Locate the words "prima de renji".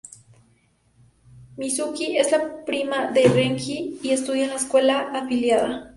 2.65-3.99